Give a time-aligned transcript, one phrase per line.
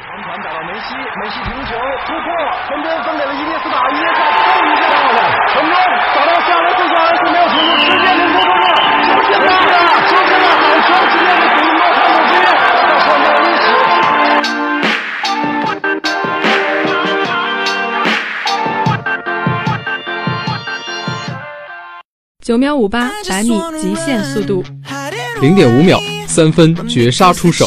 [0.00, 2.32] 长传打到梅西，梅西停球突破，
[2.66, 4.24] 传边分给了伊涅斯塔，伊涅斯塔
[4.56, 5.20] 终于做到了，
[5.52, 5.74] 成功
[6.14, 8.72] 找到下来，最后还是没有停住，直接领球过热，
[9.12, 12.48] 就现了，就现在，好球，今天的比莫泰鲁基在
[13.04, 13.64] 创造历史。
[22.40, 24.64] 九秒五八百米极限速度，
[25.40, 27.66] 零点五秒三分绝杀出手，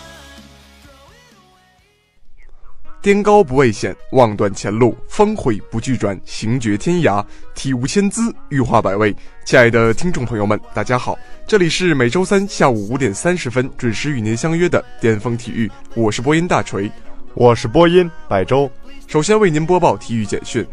[3.01, 9.15] 颠高不畏险，望断前路，峰回不惧转，行绝天涯，体无千姿，欲化百味。
[9.43, 11.17] 亲爱的听众朋友们，大家好，
[11.47, 16.91] 这里是每周三下午五点三十分准时与您相约的巅峰体育，我是播音大锤，
[17.33, 18.69] 我是播音百周。
[19.07, 20.63] 首先为您播报体育简讯。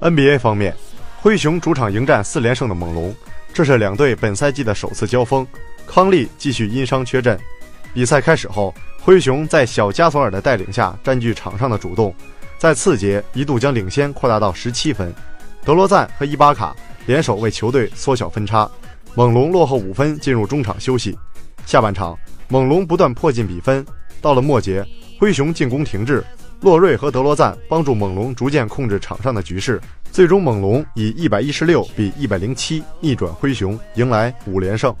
[0.00, 0.74] NBA 方面，
[1.20, 3.14] 灰熊主场迎战四连胜的猛龙，
[3.54, 5.46] 这是两队本赛季的首次交锋。
[5.86, 7.38] 康利继续因伤缺阵。
[7.94, 8.74] 比赛开始后，
[9.08, 12.14] 灰熊在小加索尔的带领下占据场上的主动，
[12.58, 15.10] 在次节一度将领先扩大到十七分。
[15.64, 18.70] 德罗赞和伊巴卡联手为球队缩小分差，
[19.14, 21.18] 猛龙落后五分进入中场休息。
[21.64, 22.14] 下半场，
[22.48, 23.82] 猛龙不断迫近比分，
[24.20, 24.84] 到了末节，
[25.18, 26.22] 灰熊进攻停滞，
[26.60, 29.80] 洛瑞和德罗赞帮助猛龙逐渐控制场上的局势。
[30.12, 34.94] 最终，猛龙以一百一十六比一百零七逆转灰熊，迎来五连胜。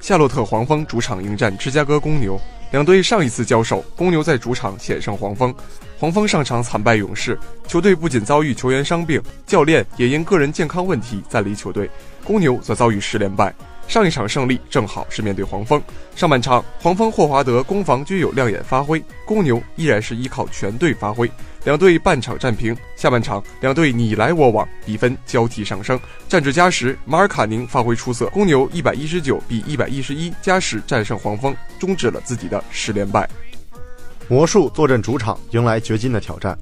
[0.00, 2.38] 夏洛特黄蜂主场迎战芝加哥公牛，
[2.72, 5.54] 两队上一次交手，公牛在主场险胜黄蜂。
[5.98, 11.88] 黄蜂上场惨败勇士，球队不仅遭遇球员伤病，教练也因个人健康问题暂离球队。
[12.22, 13.54] 公牛则遭遇十连败。
[13.88, 15.80] 上一场胜利正好是面对黄蜂。
[16.14, 21.30] 上半场，黄蜂霍华德攻防均有亮眼发挥，公牛依然是依靠全队发挥。
[21.64, 25.98] 两队半场战平，下半场两队你来我往，比分交替上升。
[26.28, 33.28] 战至加时，马尔卡宁发挥出色，公牛一百一十九比一百一十一加时战胜黄蜂，终止了自己的十连败。
[34.28, 36.56] 魔术坐镇主场迎来掘金的挑战。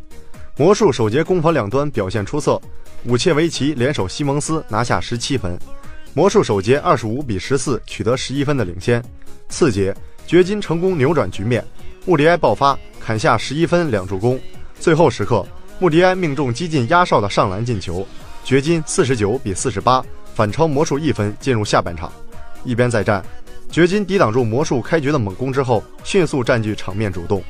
[0.56, 2.60] 魔术首节攻防两端表现出色，
[3.04, 5.58] 武切维奇联手西蒙斯拿下十七分。
[6.16, 9.02] 魔术首节二十五比十四取得十一分的领先。
[9.48, 9.92] 次节，
[10.28, 11.64] 掘金成功扭转局面，
[12.06, 14.38] 穆迪埃爆发砍下十一分两助攻。
[14.78, 15.44] 最后时刻，
[15.80, 18.06] 穆迪埃命中激进压哨的上篮进球，
[18.44, 20.00] 掘金四十九比四十八
[20.36, 22.12] 反超魔术一分，进入下半场。
[22.62, 23.20] 一边再战，
[23.68, 27.42] 掘金抵挡住魔术开局的猛攻之后，迅速占据场面主动，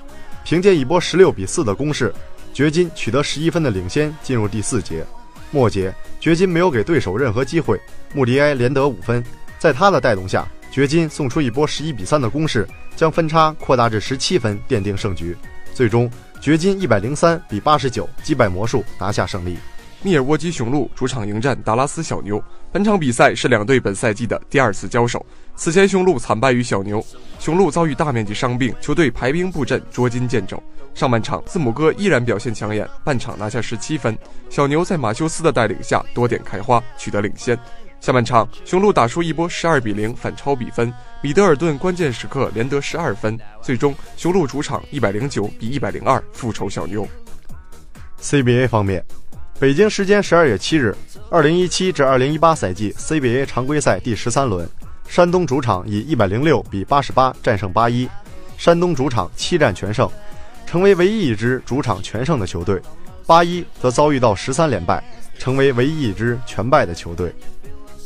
[0.43, 2.11] 凭借一波十六比四的攻势，
[2.55, 5.05] 掘金取得十一分的领先，进入第四节。
[5.55, 7.81] 末节，掘金没有给对手任何机会，
[8.13, 9.25] 穆迪埃连得五分，
[9.57, 12.67] 在他的带动下，掘金送出一波十一比三的攻势，
[12.97, 15.37] 将分差扩大至十七分，奠定胜局。
[15.73, 16.11] 最终，
[16.41, 19.57] 掘金一百零三比八十九击败魔术，拿下胜利。
[20.03, 22.43] 密尔沃基雄鹿主场迎战达拉斯小牛，
[22.73, 25.25] 本场比赛是两队本赛季的第二次交手。
[25.55, 27.01] 此前雄鹿惨败于小牛，
[27.45, 30.59] 雄鹿遭遇大面积伤病，球队排兵布阵，捉襟见肘。
[30.95, 34.17] 上半场，字母哥依然表现抢眼，半场拿下十七分。
[34.49, 37.55] 小牛在马修斯的带领下多点开花，取得领先。
[38.01, 40.91] 下半场，雄鹿打出一波十二比零反超比分，
[41.21, 47.07] 米德尔顿关键时刻连得十二分，最终雄鹿主场一百零九比一百零二复仇小牛。
[48.23, 49.05] CBA 方面，
[49.61, 50.97] 北京时间十二月七日，
[51.31, 54.67] 二零一七至二零一八赛季 CBA 常规赛第十三轮，
[55.09, 58.09] 山东主场以一百零六比八十八战胜八一，
[58.57, 60.11] 山东主场七战全胜，
[60.67, 62.81] 成为唯一一支主场全胜的球队。
[63.27, 65.03] 八一则遭遇到十三连败，
[65.39, 67.33] 成为唯一一支全败的球队。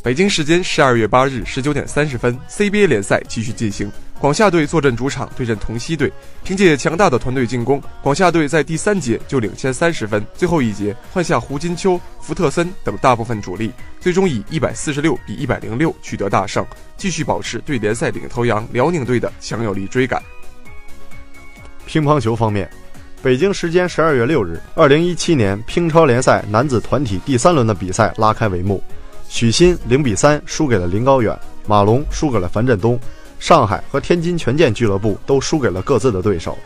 [0.03, 3.91] 北京时间十二月八日十九点三十分，CBA 联赛继续进行。
[4.21, 6.13] 广厦队坐镇主场对阵同曦队，
[6.43, 10.25] 凭借强大的团队进攻，广厦队在第三节就领先三十分。
[10.35, 13.71] 最后一节换下胡金秋、福特森等大部分主力，
[14.01, 16.67] 最终以一百四十六比一百零六取得大胜，
[16.97, 20.21] 继续保持对联赛领头羊辽宁队的强有力追赶。
[21.87, 22.69] 乒乓球方面，
[23.23, 28.83] 北京时间十二月六日，二零一七年乒超联赛男子团体第三轮的比赛拉开帷幕。
[29.29, 32.99] 许昕零比三输给了林高远，马龙输给了樊振东，
[33.39, 36.57] 上海和天津权健俱乐部都输给了各自的对手。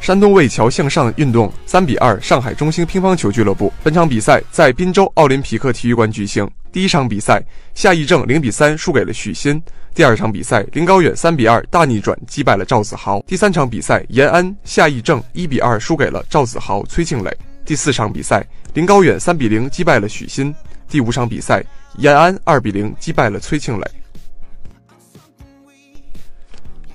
[0.00, 3.72] 山东魏桥向上运动三比二上海中兴乒乓球俱乐部。
[3.84, 7.40] 本场比赛在滨州奥林匹克体育馆举行，第一场比赛，
[7.72, 9.56] 夏义正零比三输给了许昕；
[9.94, 17.30] 第二场比赛，林高远三比二大逆转击败了赵子豪；第三场比赛，延安、夏义正一比二输给了赵子豪、崔庆磊；
[17.64, 18.44] 第四场比赛，
[18.74, 20.52] 林高远三比零击败了许昕；
[20.88, 21.64] 第五场比赛，
[21.98, 23.86] 延安二比零击败了崔庆磊。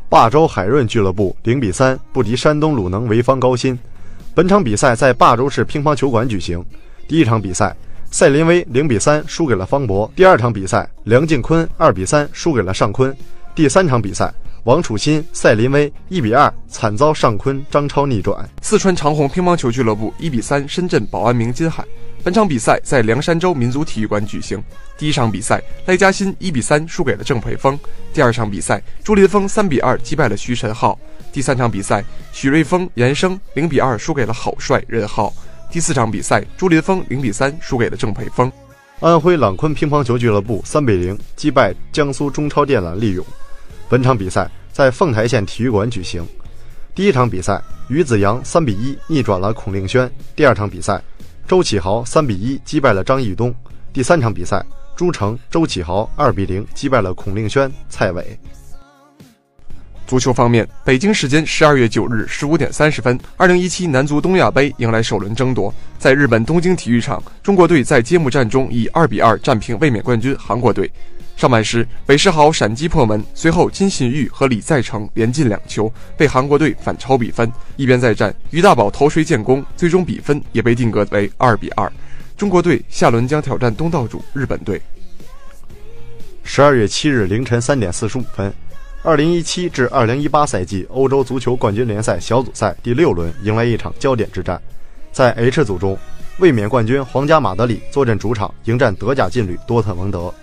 [0.10, 3.78] 霸州海润俱乐部零比三不敌山东鲁能潍坊高新。
[4.34, 6.64] 本场比赛在霸州市乒乓球馆举行。
[7.10, 7.76] 第一场比赛，
[8.10, 13.12] 赛林威零比三输给了方博；第二场比赛，梁靖昆二比三输给了尚坤；
[13.54, 14.34] 第三场比赛，
[14.68, 18.38] 王楚钦、赛林威一比二惨遭上坤、张超逆转。
[18.62, 21.86] 四川长虹乒乓球俱乐部一比三深圳宝安明金海。
[22.22, 24.62] 本场比赛在凉山州民族体育馆举行。
[24.98, 27.78] 第一场比赛，赖嘉欣一比三输给了郑培峰；
[28.12, 31.00] 第二场比赛，朱林峰三比二击败了徐晨浩；
[31.32, 32.04] 第三场比赛，
[32.34, 35.32] 许瑞峰、严生零比二输给了郝帅、任浩；
[35.72, 38.52] 第四场比赛，朱林峰零比三输给了郑培峰。
[39.00, 43.26] 安徽朗坤乒乓球俱乐部三比零击败江苏中超电缆利勇。
[43.90, 46.26] 本场比赛在凤台县体育馆举行。
[46.94, 51.02] 第一场比赛，于子洋三比一逆转了孔令轩；第二场比赛，
[51.48, 53.52] 周启豪三比一击败了张义东；
[53.94, 54.66] 第三场比赛。
[54.96, 58.40] 朱成、周启豪二比零击败了孔令轩、蔡伟。
[60.08, 65.72] 足球方面，北京时间十二月九日十五点三十分，二零一七男足东亚杯迎来首轮争夺。
[66.00, 70.92] 在日本东京体育场，中国队在揭幕战中以二比二战平卫冕冠军韩国队。
[71.38, 77.50] 上半时，韦世豪闪击破门，随后金信玉和李在成连进两球，被韩国队反超比分。
[77.76, 81.90] 一边再战，于大宝头槌建功，最终比分也被定格为二比二。
[82.36, 84.82] 中国队下轮将挑战东道主日本队。
[86.44, 88.52] 十二月七日凌晨三点四十五分，
[89.04, 94.60] 二零一七至二零一八赛季欧洲足球冠军联赛小组赛第六轮迎来一场焦点之战。
[95.12, 95.96] 在 H 组中，
[96.40, 100.34] 卫冕冠军皇家马德里坐镇主场迎战德甲劲旅多特蒙德。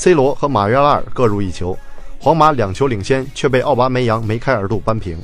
[0.00, 1.76] C 罗和马约拉尔各入一球，
[2.18, 5.18] 皇马两球领先，却被奥巴梅扬梅开二度扳平。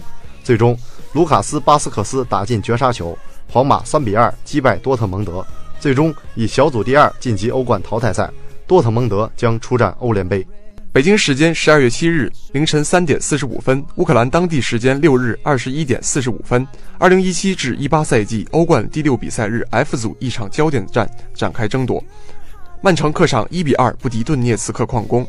[0.44, 0.78] 最终，
[1.14, 3.16] 卢卡斯巴斯克斯打进绝杀球，
[3.50, 5.42] 皇马三比二击败多特蒙德。
[5.80, 8.30] 最终以小组第二晋级欧冠淘汰赛，
[8.66, 10.46] 多特蒙德将出战欧联杯。
[10.92, 16.66] 北京时间十二月七日凌晨三点四十五分，乌克兰当地时间六日二十一点四十五分，
[16.98, 22.04] 二零一七至一八赛季欧冠第六比赛日 F 组一场焦点战展开争夺。
[22.82, 25.26] 曼城客场一比二不敌顿涅茨克矿工，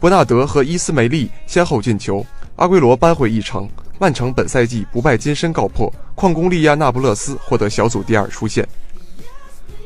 [0.00, 2.24] 伯纳德和伊斯梅利先后进球，
[2.56, 3.68] 阿圭罗扳回一城。
[3.98, 8.66] 曼城本赛季不败金身告破，矿工利亚那不勒斯获得小组第二出线。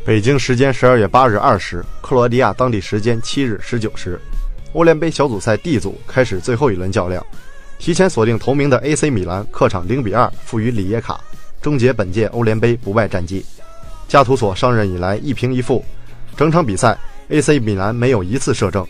[0.05, 4.19] 北京时间十二月八日二时，克罗地亚当地时间七日十九时，
[4.73, 7.25] 欧联杯小组赛 D 组开始最后一轮较量。
[7.79, 11.21] 提前锁定头名的 AC 米兰客场零比二负于里耶卡，
[11.61, 13.45] 终结本届欧联杯不败战绩。
[14.09, 15.85] 加图索上任以来一平一负，
[16.41, 16.97] 整场比赛
[17.29, 18.83] AC 米兰没有一次射正。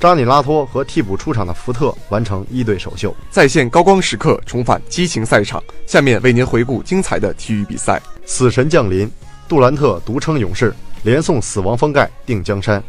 [0.00, 3.14] 扎尼拉托和替补出场的福特完成一队首秀。
[3.30, 8.00] 再现高光时刻重返激情赛场，下面为您回顾精彩的体育比赛。
[8.24, 9.06] 死神降临。
[9.46, 12.82] 杜兰特独撑勇士，连送死亡封盖定江山。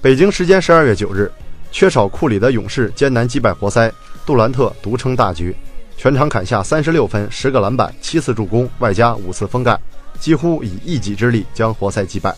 [0.00, 1.30] 北京时间十二月九日，
[1.70, 3.88] 缺少库里的勇士艰难击败活塞，
[4.26, 5.54] 杜兰特独撑大局，
[5.96, 9.78] 全场砍下三十六分、十个篮板、七次助攻，外加五次封盖，
[10.18, 12.34] 几乎以一己之力将活塞击败。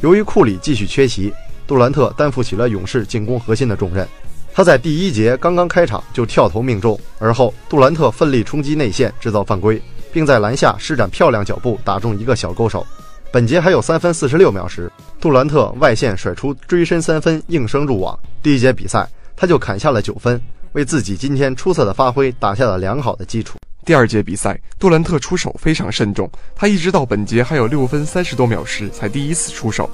[0.00, 1.32] 由于库里继续缺席，
[1.66, 4.06] 杜兰特担负起了勇士进攻核心的重任。
[4.52, 9.80] 他在第一节刚刚开场就跳投命中，而后杜兰特奋力冲击内线，制造犯规。
[10.12, 12.86] 并在篮下施展漂亮脚步，打中一个小勾手。
[13.30, 18.18] 本节还有三分四十六秒时，杜兰特外线甩出追身三分，应声入网。
[18.42, 20.40] 第一节比赛他就砍下了九分，
[20.72, 23.58] 为自己今天出色的发挥打下了良好的基础。
[23.86, 29.88] 第二节比赛，杜兰特出手非常慎重，他一直到本节还有六分三十多秒时才第一次出手。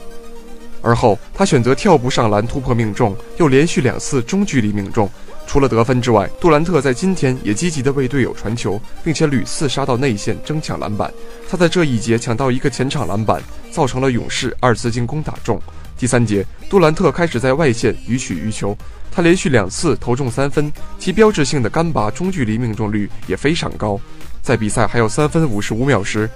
[0.80, 5.06] 而后他选择跳步上篮突破命中，又连续两次中距离命中。
[5.46, 11.12] 除了得分之外，杜兰特在今天也积极地为队友传球，并且屡次杀到内线争抢篮板。
[11.46, 15.60] 他在这一节抢到一个前场篮板，造成了勇士二次进攻打中。
[15.98, 18.74] 第三节，杜兰特开始在外线予取予求，
[19.14, 24.00] 他连续两次投中三分，其标志性的干拔中距离命中率也非常高。
[24.40, 26.28] 在比赛还有三分五十五秒时，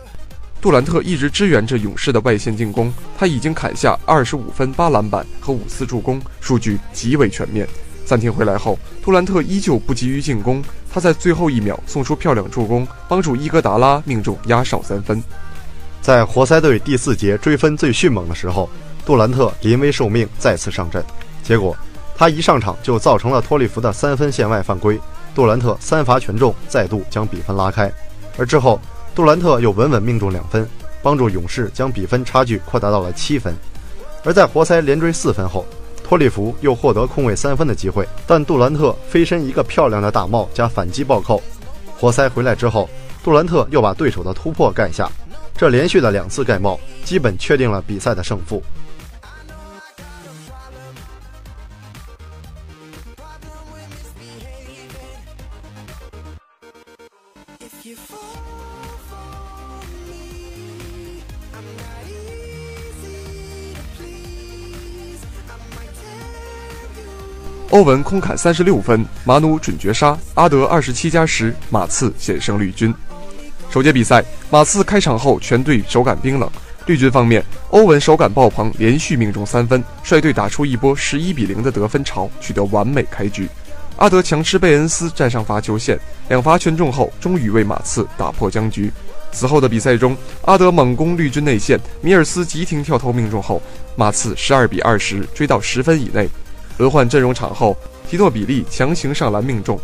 [0.60, 7.66] 杜兰特一直支援着勇士的外线进攻，他已经砍下二十五分、八篮板和五次助攻，数据极为全面。
[8.04, 15.20] 暂停回来后，杜兰特依旧不急于进攻，他在最后一秒送出漂亮助攻，帮助伊戈达拉命中压哨三分。
[16.00, 18.70] 在活塞队第四节追分最迅猛的时候，
[19.04, 21.04] 杜兰特临危受命再次上阵，
[21.42, 21.76] 结果
[22.16, 24.98] 他一上场就造成了托利弗的三分线外犯规，
[25.34, 27.92] 杜兰特三罚全中，再度将比分拉开。
[28.38, 28.80] 而之后，
[29.14, 30.66] 杜兰特又稳稳命中两分，
[31.02, 33.54] 帮助勇士将比分差距扩大到了七分。
[34.24, 35.64] 而在活塞连追四分后，
[36.02, 41.42] 托利弗又获得空位三分的机会，但杜兰特飞身一个漂亮的大帽加反击暴扣，
[41.98, 42.88] 活塞回来之后，
[43.22, 45.10] 杜兰特又把对手的突破盖下，
[45.56, 48.62] 这连续的两次盖帽，基本确定了比赛的胜负。
[67.76, 72.92] 欧文空砍三十六分，马努准绝杀，阿德二十七加十，马刺险胜绿军。
[73.68, 76.50] 首节比赛，马刺开场后全队手感冰冷。
[76.86, 83.46] 绿军方面，欧文手感爆棚，连续命中三分，率队打出一波十一比零的得分潮，取得完美开局。
[83.98, 88.90] 阿德强吃贝恩斯站上罚球线，两罚全中后，终于为马刺打破僵局。
[89.32, 90.16] 此后的比赛中，
[90.46, 93.60] 阿德猛攻绿军内线，米尔斯急停跳投命中后，
[93.96, 96.26] 马刺十二比二十追到十分以内。
[96.78, 97.76] 轮换阵容场后，
[98.08, 99.78] 提诺比利强行上篮命中，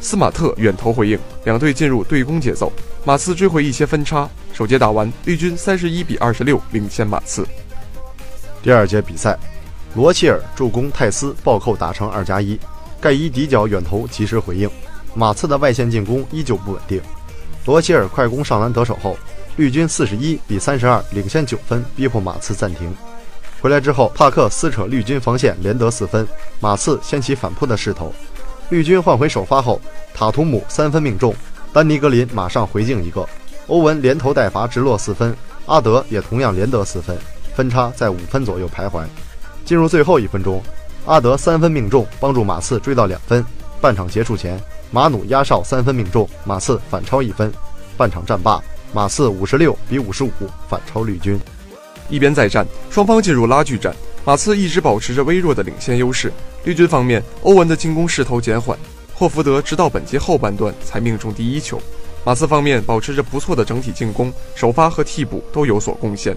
[0.00, 2.72] 斯马特远投回应，两队进入对攻节奏。
[3.04, 7.46] 马刺追回一些分差，首节打完，绿军三十一比二十六领先马刺。
[8.62, 9.38] 第二节比赛，
[9.94, 12.58] 罗齐尔助攻泰斯暴扣打成二加一，
[13.00, 14.70] 盖伊底角远投及时回应，
[15.14, 17.00] 马刺的外线进攻依旧不稳定。
[17.66, 19.16] 罗齐尔快攻上篮得手后，
[19.56, 22.94] 绿军四十一比三十二领先九分，逼迫马刺暂停。
[23.64, 26.28] 回来之后，帕克撕扯绿军防线，连得四分。
[26.60, 28.12] 马刺掀起反扑的势头，
[28.68, 29.80] 绿军换回首发后，
[30.12, 31.34] 塔图姆三分命中，
[31.72, 33.26] 丹尼格林马上回敬一个，
[33.68, 37.16] 欧文连投带罚直落四分，阿德也同样连得四分，
[37.54, 39.02] 分差在五分左右徘徊。
[39.64, 40.62] 进入最后一分钟，
[41.06, 43.42] 阿德三分命中，帮助马刺追到两分。
[43.80, 47.50] 半场结束前，马努压哨三分命中，马刺反超一分。
[47.96, 50.30] 半场战罢，马刺五十六比五十五
[50.68, 51.40] 反超绿军。
[52.08, 53.94] 一边再战，双方进入拉锯战。
[54.24, 56.32] 马刺一直保持着微弱的领先优势。
[56.64, 58.78] 绿军方面，欧文的进攻势头减缓，
[59.12, 61.80] 霍福德直到本节后半段才命中第一球。
[62.24, 66.34] 马刺方面保持着不错的整体进攻，首发和替补都有所贡献，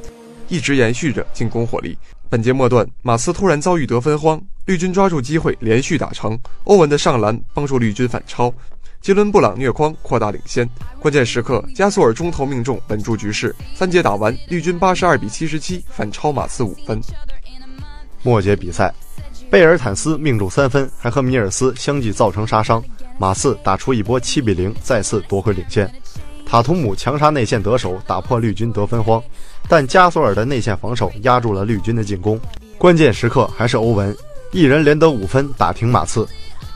[0.50, 1.98] 一直延续着进攻火力。
[2.30, 8.54] 本节末段，马刺突然遭遇得分荒，绿军抓住机会连续打成，欧文的上篮帮助绿军反超。
[9.02, 10.68] 杰伦·布朗虐筐扩大领先，
[11.00, 13.56] 关键时刻加索尔中投命中稳住局势。
[13.74, 17.00] 三节打完，绿军八十二比七十七反超马刺五分。
[18.22, 18.94] 末节比赛，
[19.50, 22.84] 贝尔坦斯命中三分，还和米尔斯相继造成杀伤，
[23.18, 25.90] 马刺打出一波七比零，再次夺回领先。
[26.46, 29.24] 塔图姆强杀内线得手，打破绿军得分荒，
[29.70, 32.38] 但加索尔的内线防守压住了绿军的进攻。
[32.78, 34.14] 关键时刻还是欧文
[34.52, 36.28] 一人连得五分，打停马刺。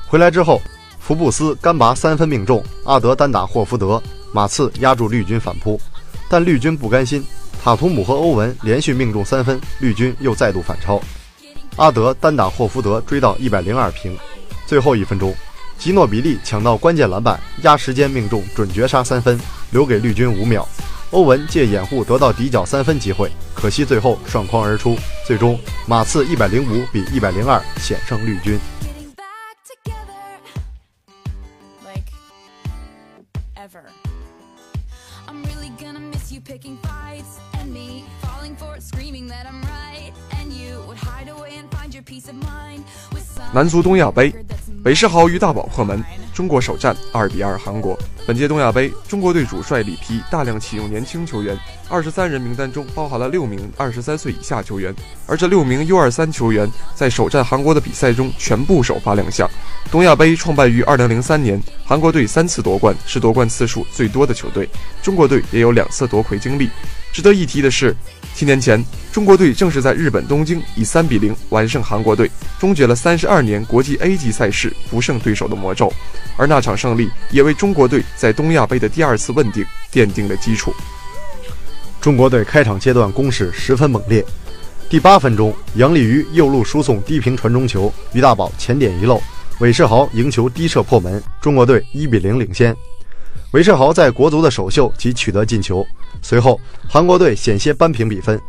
[0.08, 0.62] 回来之后。
[1.01, 5.81] 福布斯干拔三分命中，阿德单打霍福德，马刺压住绿军反扑，
[6.29, 7.25] 但绿军不甘心，
[7.62, 11.01] 塔图姆和欧文连续命中三分，绿军又再度反超，
[11.75, 14.15] 阿德单打霍福德追到一百零二平，
[14.67, 15.34] 最后一分钟，
[15.77, 19.38] 吉诺比利抢到关键篮板，压时间命中准绝杀三分，
[19.72, 20.65] 留给绿军五秒，
[21.10, 24.96] 欧文借掩护得到底角三分机会，可惜最后涮筐而出，
[25.27, 28.58] 最终马刺一百零五比一百零二险胜绿军。
[43.53, 44.34] 男足东亚杯，
[44.86, 46.01] 韦世豪与大宝破门，
[46.34, 48.00] 中国首战二比二韩国。
[48.25, 51.58] 本届东亚杯，中国队主帅里皮大量启用年轻球员，
[51.89, 54.96] 二十三人名单中包含了六名二十三岁以下球员，
[55.27, 56.65] 而这六名 U 二三球员
[56.96, 59.50] 在首战韩国的比赛中全部首发亮相。
[59.91, 64.70] 东亚杯创办于二零零三年，韩国队三次夺冠，是夺冠次数最多的球队。
[65.03, 66.70] 中国队也有两次夺魁经历。
[67.12, 67.96] 值得一提的是，
[68.34, 75.91] 七年前中国队正是在日本东京以三比零完胜韩国队，终结了三十二年国际 A 级赛事不胜对手的魔咒。
[76.38, 80.74] 而那场胜利也为中国队在东亚杯的第二次问鼎奠定了基础。
[82.00, 84.25] 中国队开场阶段攻势十分猛烈，
[84.89, 89.22] 第八分钟，杨立瑜右路输送低平传中球，于大宝前点一漏，
[89.60, 92.75] 韦世豪迎球低射破门，中国队一比零领先。
[93.51, 95.86] 韦世豪在国足的首秀即取得进球。
[96.22, 98.39] 随后，韩国队险些扳平比分。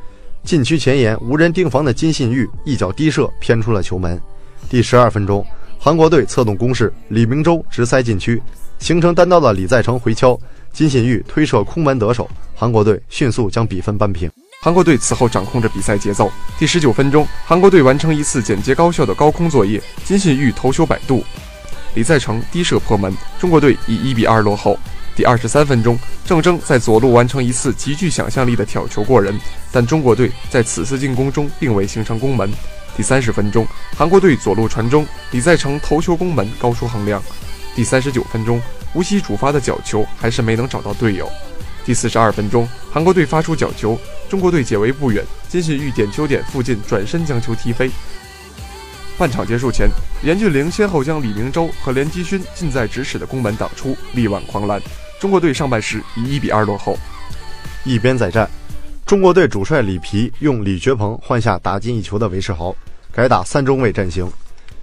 [0.45, 4.21] 禁区前沿无人盯防的金信玉一脚低射偏出了球门。
[4.69, 5.45] 第十二分钟，
[5.77, 8.41] 韩国队策动攻势，李明洲直塞禁区，
[8.79, 10.39] 形成单刀的李在成回敲，
[10.73, 14.31] 金信玉推射空门得手，韩国队迅速将比分扳平。
[14.63, 16.31] 韩国队此后掌控着比赛节奏。
[16.61, 21.25] 第十九分钟，韩国队完成一次简洁高效的高空作业，金信玉头球摆渡，
[21.95, 24.79] 李在成低射破门，中国队以一比二落后。
[25.15, 29.39] 第二十三分钟，郑铮在左路完成一次极具想象力的挑球过人，
[29.71, 32.51] 但中国队在此次进攻中并未形成攻门。
[32.97, 37.23] 第三十分钟，韩国队左路传中，李在成头球攻门，高出横梁。
[37.75, 38.61] 第三十九分钟，
[38.95, 41.31] 吴曦主发的角球还是没能找到队友。
[41.85, 43.99] 第四十二分钟，韩国队发出角球，
[44.31, 47.91] 中国队解围不远，金信玉点球点附近转身将球踢飞。
[49.23, 49.89] 半场结束前，
[50.25, 54.83] 严俊凌先后将李明洲和连基勋近在咫尺的攻门挡出，力挽狂澜。
[55.21, 56.99] 中国队上半时以一比二落后。
[57.85, 58.51] 一边再战，
[59.07, 62.75] 中国队主帅里皮用李学鹏换下打进一球的韦世豪，
[63.13, 64.29] 改打三中卫阵型。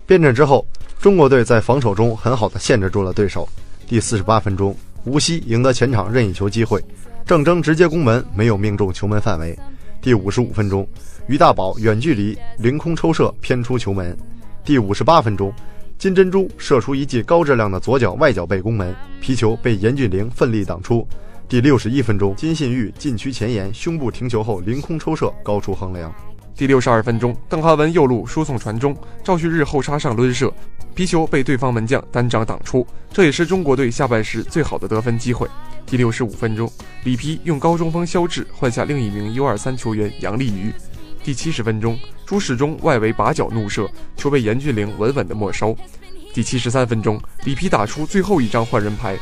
[0.06, 0.66] 变阵之后，
[1.02, 3.46] 中国队在防守中很好的限制住了对手。
[3.90, 6.82] 第四十八分钟，吴曦赢得前场任意球机会，
[7.26, 9.60] 郑铮直接攻门没有命中球门范围。
[10.02, 10.88] 第五十五分钟，
[11.30, 14.18] 于大宝远距离凌空抽射偏出球门。
[14.66, 15.54] 第五十八分钟。
[16.00, 21.08] 金珍珠射出一记高质量的左脚外脚背攻门，皮球被严俊凌奋力挡出。
[21.48, 26.12] 第六十一分钟，金信玉禁区前沿胸部停球后凌空抽射，高出横梁。
[26.56, 30.52] 第六十二分钟，邓哈文右路输送传中，赵旭日后插上抡射，
[30.96, 35.48] 皮球被对方门将单掌挡出，这也是中国队下半时最好的得分机会。
[35.86, 36.72] 第六十五分钟，
[37.04, 40.74] 里皮用高中锋肖智换下另一名 U 二三球员杨立瑜。
[41.30, 41.96] 第七十分钟，
[42.26, 45.78] 朱世忠外围把脚怒射，球被严俊凌稳稳的没收。
[46.34, 49.16] 第七十三分钟，里皮打出最后一张换人牌，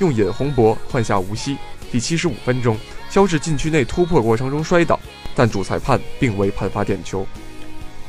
[0.00, 1.56] 用尹洪博换下吴曦。
[1.92, 2.76] 第七十五分钟，
[3.08, 4.98] 肖智禁区内突破过程中摔倒，
[5.32, 7.24] 但主裁判并未判罚点球。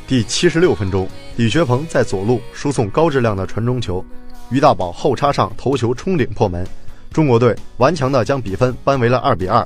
[0.07, 4.03] 第七十六分钟，李学鹏在左路输送高质量的传中球，
[4.49, 6.65] 于大宝后插上头球冲顶破门，
[7.13, 9.63] 中国队顽强的将比分扳为了二比二。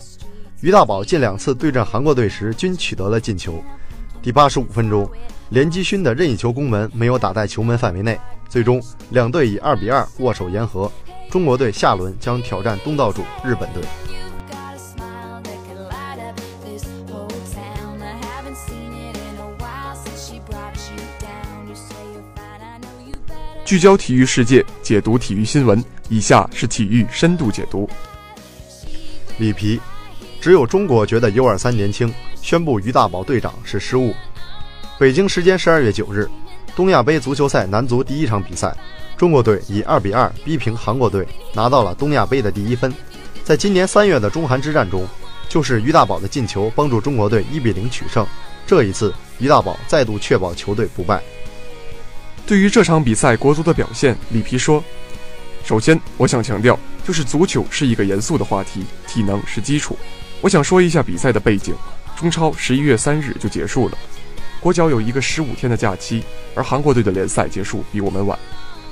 [0.62, 3.64] 于大宝近两次对阵韩国队时均取得了进球。
[4.22, 5.10] 第八十五分钟，
[5.52, 10.92] 连基勋的任意球攻门没有打在球门范围内，最终两队以二比二握手言和。
[11.30, 13.82] 中国队下轮将挑战东道主日本队。
[23.64, 25.82] 聚焦体育世界，解读体育新闻。
[26.10, 27.88] 以下是体育深度解读。
[29.38, 29.80] 里皮。
[30.42, 34.14] 只有中国觉得 U23 年轻，宣布于大宝队长是失误。
[34.98, 36.30] 北京时间十二月九日，
[36.76, 38.74] 东亚杯足球赛男足第一场比赛，
[39.18, 42.94] 中国队以二比二逼平韩国队，拿到了东亚杯的第一分。
[43.44, 45.06] 在今年三月的中韩之战中，
[45.50, 48.26] 就是于大宝的进球帮助中国队一比零取胜。
[48.66, 51.22] 这一次，于大宝再度确保球队不败。
[52.48, 54.82] 对于这场比赛国足的表现，里皮说
[55.66, 59.98] ：“首先，我想强调，就是足球是一个严肃的话题，体能是基础。”
[60.42, 61.76] 我想说一下比赛的背景。
[62.16, 63.98] 中超十一月三日就结束了，
[64.60, 66.22] 国脚有一个十五天的假期，
[66.54, 68.38] 而韩国队的联赛结束比我们晚，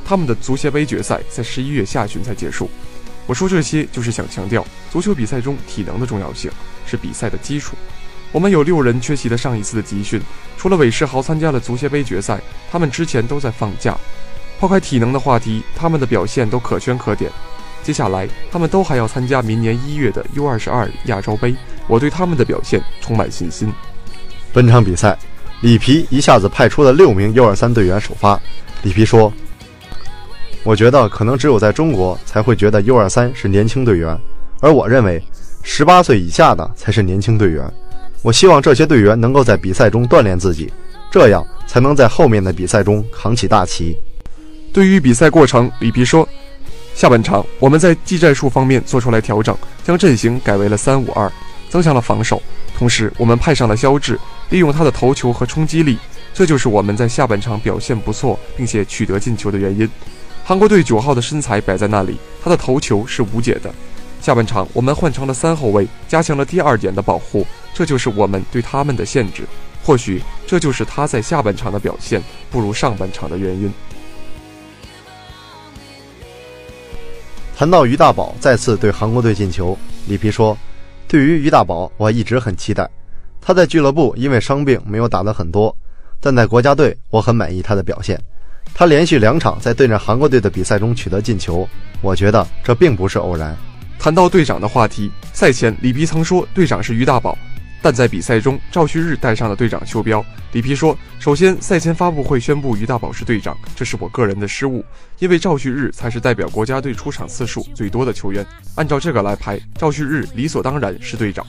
[0.06, 2.70] 他们的足协杯决赛在十一月下旬才结束。
[3.26, 6.50] 我说这些就是想强调，足球比赛中体能的重要性
[6.86, 7.76] 是比赛的基础。
[8.32, 10.22] 我们有六人缺席了上一次的集训，
[10.58, 12.40] 除了韦世豪参加了足协杯决赛，
[12.72, 13.98] 他们之前都在放假。
[14.58, 17.30] 抛开体能的话题，他们的表现都可圈可点。
[17.88, 21.56] 接下来，他们都还要参加明年一月的 U22 亚洲杯，
[21.88, 23.72] 我对他们的表现充满信心。
[24.52, 25.18] 本场比赛，
[25.62, 28.38] 里皮一下子派出了六名 U23 队员首发。
[28.82, 29.32] 里皮说
[30.66, 34.20] ：“我觉得可能只有在中国才会觉得 U23 是年轻队员，
[34.60, 35.24] 而我认为，
[35.64, 37.74] 十八岁以下的才是年轻队员。
[38.22, 40.70] 我希望这些队员能够在比赛中锻炼自己，
[41.10, 43.96] 这样才能在后面的比赛中扛起大旗。”
[44.74, 46.28] 对于比赛过程，里皮说。
[46.98, 51.32] 下半场，我们在技战术方面做出来调整，将阵型改为了三五二，
[51.70, 52.42] 增强了防守。
[52.76, 55.96] 同时，我们派上了肖智，利用他的头球和冲击力，
[56.34, 59.88] 这就是我们在下半场表现不错，并且取得进球的原因。
[60.44, 63.72] 韩国队九号的身材摆在那里，他的头球是无解的。
[64.20, 69.44] 下半场，我们换成了三后卫，加强了第二点的保护，这就是我们对他们的限制。
[69.84, 73.72] 或许这就是他在下半场的表现不如上半场的原因。
[77.58, 80.56] 谈到于大宝再次对韩国队进球，里皮说
[81.10, 82.88] ：“对于于大宝，我一直很期待。
[83.42, 85.76] 他在俱乐部因为伤病没有打得很多，
[86.20, 88.22] 但在国家队，我很满意他的表现。
[88.76, 91.68] 他连续两场在对阵韩国队的比赛中取得进球，
[92.04, 93.58] 我觉得这并不是偶然。”
[93.98, 97.36] 谈到队长的话题，赛前里皮曾说队长是于大宝。
[97.88, 100.22] 但在比赛中，赵旭日带上了队长袖标。
[100.52, 104.84] 里皮说：“首先，赛前发布会宣布于大宝是队长，这是我个人的失误，
[105.20, 108.46] 因为赵旭日才是代表国家队出场次数最多的球员。
[108.76, 111.48] 按照这个来排，赵旭日理所当然是队长。”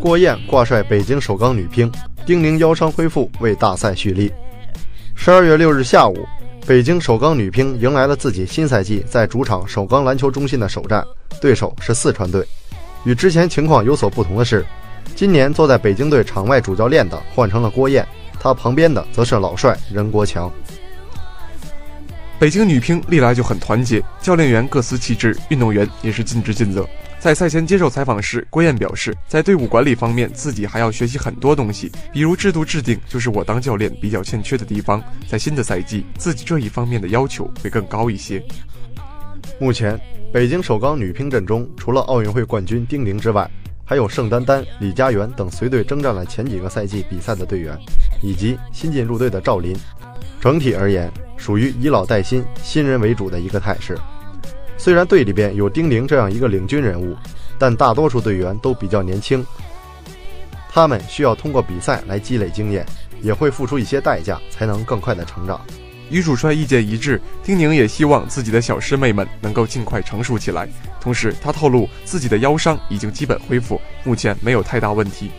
[0.00, 1.88] 郭燕挂帅北京首钢女乒，
[2.26, 4.32] 丁宁腰伤恢复，为大赛蓄力。
[5.28, 6.26] 十二月六日下午，
[6.66, 11.04] 北京首钢女乒迎来了自己新赛季在主场首钢篮球中心的首战，
[11.38, 12.42] 对手是四川队。
[13.04, 14.64] 与之前情况有所不同的是，
[15.14, 18.08] 今年坐在北京队场外主教练的换成了郭燕，
[18.40, 20.50] 他旁边的则是老帅任国强。
[22.38, 26.88] 北京女乒历来就很团结，教练员各司其职，运动员也是尽职尽责。
[27.20, 35.02] 在赛前接受采访时，郭燕表示，在队伍管理方面，自己还要学习很多东西，比如制度制定，就是我当教练比较欠缺的地方。
[35.26, 38.40] 在新的赛季，自己这一方面的要求会更高一些。
[39.58, 40.00] 目前，
[40.32, 43.50] 北京首钢女乒阵中，除了奥运会冠军丁宁之外，
[43.84, 47.76] 还有盛丹丹、李佳媛等随队征战了前几个赛季比赛的队员，
[48.22, 49.76] 以及新进入队的赵琳。
[50.40, 53.98] 整体而言，属于以老带新、新人为主的一个态势。
[54.78, 57.16] 虽然队里边有丁宁这样一个领军人物，
[57.58, 59.44] 但大多数队员都比较年轻，
[60.70, 62.86] 他们需要通过比赛来积累经验，
[63.20, 65.60] 也会付出一些代价，才能更快的成长。
[66.10, 70.66] 与主帅意见一致，丁宁也希望自己的小师妹们能够尽快成熟起来。
[71.00, 75.30] 同时，他透露自己的腰伤已经基本恢复，目前没有太大问题。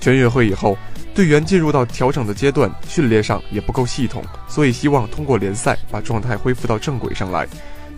[0.00, 0.76] 全运会以后，
[1.14, 7.46] 队员进入到调整的阶段，训练上也不够系统，所以希望通过联赛把状态恢复到正轨上来。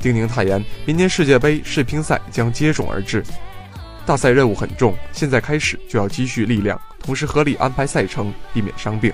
[0.03, 3.23] 丁宁坦言，明年世界杯世乒赛将接踵而至，
[4.05, 9.13] 大赛任务很重，现在开始就要积蓄力量，同时合理安排赛程，避免伤病。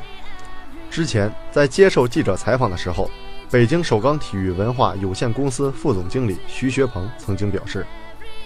[0.91, 3.11] 之前在接受记者采访的时候，
[3.51, 7.85] 北京首钢体育文化有限公司副总经理徐学鹏曾经表示，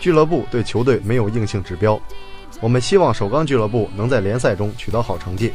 [0.00, 2.00] 俱乐部对球队没有硬性指标，
[2.60, 5.52] 我们希望首钢俱乐部能在联赛中取得好成绩，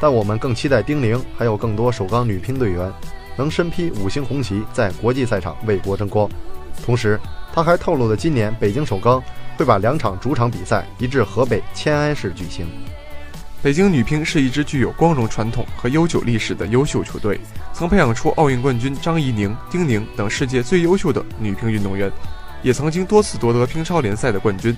[0.00, 2.90] 但我们更期待丁宁还有更多首钢女乒队员。
[3.36, 6.28] 能身披五星红旗，在国际赛场为国争光。
[6.84, 7.18] 同时，
[7.52, 9.22] 他还透露了今年北京首钢
[9.56, 12.66] 会把两场主场比赛移至河北迁安市举行。
[13.62, 17.38] 北京女乒是一支具有光荣传统和悠久历史的优秀球队，
[17.72, 22.10] 曾培养出奥运冠军张怡宁、丁宁等世界最优秀的女乒运动员，
[22.62, 24.76] 也曾经多次夺得乒超联赛的冠军。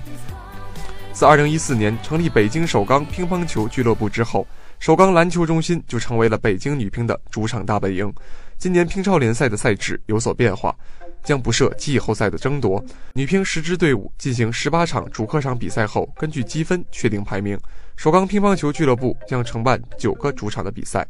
[1.11, 4.45] 自2014年成立北京首钢乒乓球俱乐部之后，
[4.79, 8.13] 首钢篮球中心就成为了北京女乒的主场大本营。
[8.57, 10.75] 今年乒超联赛的赛制有所变化，
[11.23, 12.83] 将不设季后赛的争夺。
[13.13, 17.59] 女乒十支队伍进行十八场主客场比赛后，根据积分确定排名。
[17.95, 21.05] 首钢乒乓球俱乐部将承办九个主场的比赛。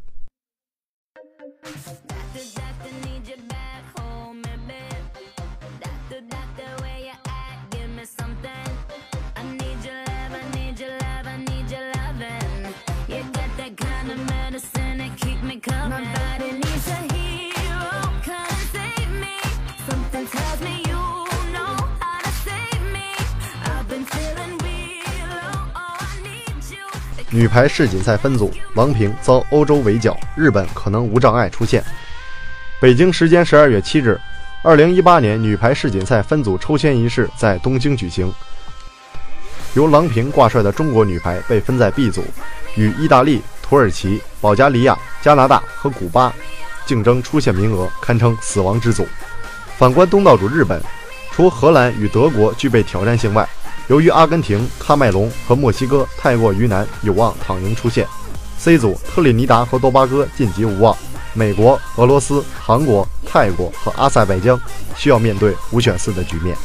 [27.31, 31.83] 女排世锦赛分组，郎平遭欧洲围剿，日本可能无障碍出线。
[32.79, 34.17] 北京时间十二月七日，
[34.63, 38.31] 二零一八年女排世锦赛分组抽签仪式在东京举行。
[39.73, 42.23] 由郎平挂帅的中国女排被分在 B 组，
[42.77, 46.31] 与意大利、土耳其、保加利亚、加拿大和古巴
[46.85, 49.07] 竞争出现名额，堪称死亡之组。
[49.75, 50.79] 反观东道主日本，
[51.31, 53.47] 除荷兰与德国具备挑战性外，
[53.87, 58.07] 由于阿根廷、喀麦隆和墨西哥太过于难，有望躺赢出线。
[58.59, 60.95] C 组，特立尼达和多巴哥晋级无望，
[61.33, 64.59] 美国、俄罗斯、韩国、泰国和阿塞拜疆
[64.95, 66.55] 需要面对五选四的局面。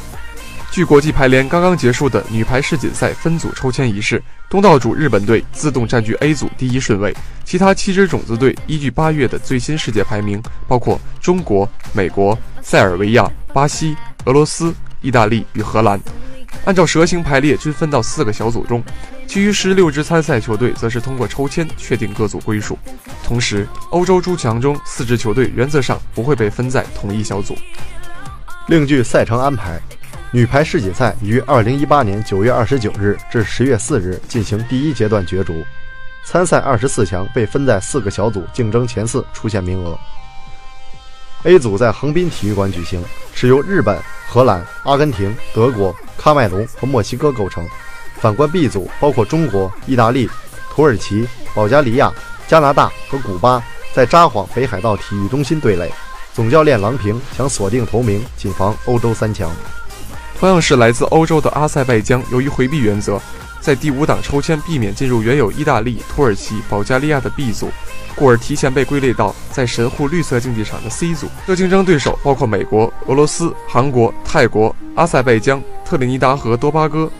[0.70, 7.12] 据国际排联刚刚结束的女排世锦赛分组抽签仪式，东道主日本队自动占据 A 组第一顺位，
[7.44, 16.00] 其他七支种子队依据八月的最新世界排名，包括中国、美国、塞尔维亚、巴西、俄罗斯、意大利与荷兰。
[16.64, 18.80] 按照蛇形排列，均分到四个小组中，
[19.26, 22.78] 其余十六支参赛球队则是通过抽签确定各组归属。
[23.24, 27.56] 同时，欧洲诸强中四支球队原则上不会被分在同一小组。
[28.68, 29.80] 另据赛程安排，
[30.32, 35.64] 女排世锦赛于二零一八年九月二十九日至十月四日进行第一阶段角逐，
[36.24, 39.98] 参赛二十四强被分在四个小组，竞争前四出线名额。
[41.42, 43.02] A 组在横滨体育馆举行，
[43.34, 47.66] 是由日本、荷兰、阿根廷、德国、喀麦隆和墨西哥构成。
[48.20, 50.30] 反观 B 组，包括中国、意大利、
[50.70, 52.12] 土耳其、保加利亚、
[52.46, 53.60] 加拿大和古巴，
[53.92, 55.90] 在札幌北海道体育中心对垒。
[56.32, 59.50] 总教练郎平想锁定头名，谨防欧洲三强。
[60.40, 63.20] 同样是来自欧洲的阿塞拜疆，由于回避原则，
[63.60, 67.70] 在第五档抽签避免进入原有意大利、土耳其、保加利亚的 B 组。
[68.16, 71.28] 故而提前被归类到在神户绿色竞技场的 C 组。
[71.46, 77.10] 这竞争对手包括美国、俄罗斯、韩国、泰国、阿塞拜疆、特立尼达和多巴哥。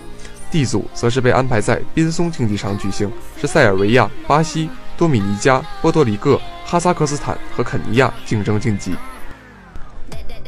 [0.51, 8.95] D 组则是被安排在滨松竞技场举行，是塞尔维亚、巴西、多米尼加、波多黎各、哈萨克斯坦和肯尼亚竞争晋级。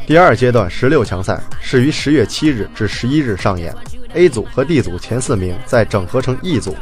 [0.04, 3.72] 第二阶段十六强赛是于十月七日至十一日上演。
[4.14, 6.76] A 组和 D 组前四名再整合成 E 组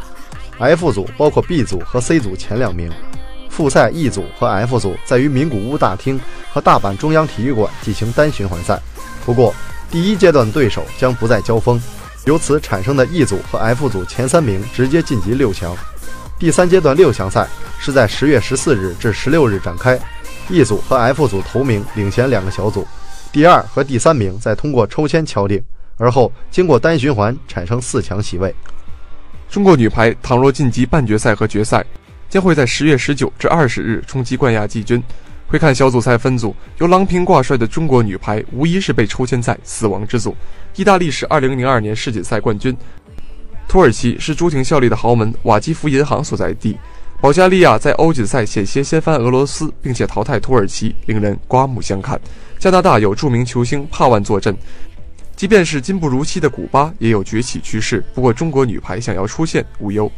[0.58, 2.90] ，F 组包括 B 组和 C 组前两名。
[3.50, 6.18] 复赛 E 组和 F 组在于名古屋大厅
[6.50, 8.80] 和大阪中央体育馆进行单循环赛。
[9.26, 9.54] 不过，
[9.90, 11.80] 第一阶段对手将不再交锋，
[12.24, 15.76] 由此产生的 E 组和 F 组前三名直接晋级六强。
[16.38, 17.46] 第三阶段六强赛
[17.78, 19.98] 是在十月十四日至十六日展开
[20.48, 22.88] ，E 组和 F 组头名领衔两个小组。
[23.32, 25.62] 第二和第三名再通过抽签敲定，
[25.96, 28.54] 而后经过单循环产生四强席位。
[29.48, 31.84] 中国女排倘若晋级半决赛和决赛，
[32.28, 35.02] 将会在十月十九至二十日冲击冠亚季军。
[35.46, 40.36] 回看小组赛分组，由郎平挂帅的中国女排无疑是被抽签在死亡之组。
[40.76, 42.76] 意大利是二零零二年世锦赛冠军，
[43.68, 46.76] 土耳其是朱婷效力的豪门瓦基弗银行所在地，
[47.20, 52.18] 保加利亚在欧锦赛险些掀翻俄罗斯，并且淘汰土耳其，令人刮目相看。
[52.58, 54.56] 加拿大有著名球星帕万坐镇，
[55.36, 58.02] 即便是今不如昔的古巴也有崛起趋势。
[58.14, 60.10] 不过，中国女排想要出线无忧。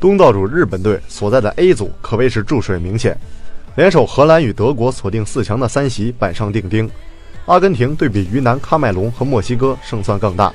[0.00, 3.14] 东道主日本队所在的 A 组可谓是注水明显，
[3.74, 6.90] 联手荷兰与德国锁定四强的三席板上钉钉。
[7.44, 10.50] 阿根廷对比于南喀麦隆和墨西哥胜算更大。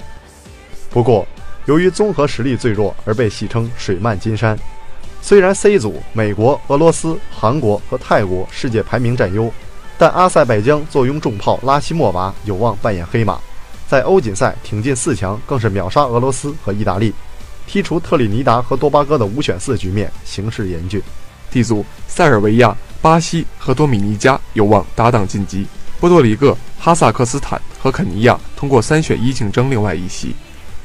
[0.90, 1.26] 不过，
[1.66, 4.58] 由于综合实力最弱而被戏称“水漫金山”。
[5.22, 9.52] 虽然 C 组美国、俄罗斯、韩国和泰国世界排名占优。
[9.98, 13.38] 但阿塞拜疆坐拥重炮拉希莫娃有望扮演黑马，
[13.88, 17.14] 在欧锦赛挺进四强更是秒杀俄罗斯和意大利，
[17.70, 21.00] 剔除特立尼达和多巴哥的五选四局面，形势严峻。
[21.52, 25.68] D 组塞尔维亚、巴西和多米尼加有望搭档晋级，
[26.00, 30.36] 波多黎各、哈萨克斯坦和肯尼亚通过三选一竞争另外一席。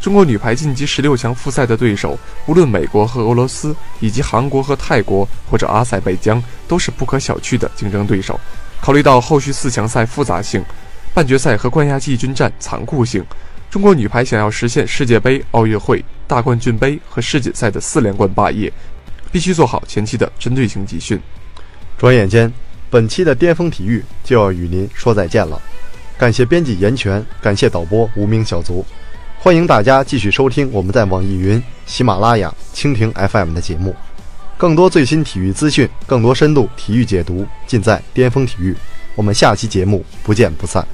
[0.00, 8.38] 中国女排晋级十六强复赛的对手，无论美国和俄罗斯，以及韩国和泰国或者阿塞拜疆，都是不可小觑的竞争对手。
[8.80, 10.64] 考虑到后续四强赛复杂性、
[11.12, 13.24] 半决赛和冠亚季军战残酷性，
[13.68, 18.72] 中国女排想要实现世界杯、奥运会、大冠军杯和世锦赛的四连冠霸业，
[19.32, 21.20] 必须做好前期的针对性集训。
[21.98, 22.52] 转眼间，
[22.90, 25.60] 本期的巅峰体育就要与您说再见了。
[26.16, 28.84] 感谢编辑严泉，感谢导播无名小卒，
[29.38, 33.94] 欢迎大家继续收听我们在网易云、喜马拉雅、蜻蜓 FM 的节目。
[34.56, 38.74] 更多最新体育资讯，更多深度体育解读，尽在巅峰体育。
[39.14, 40.84] 我们下期节目不见不散。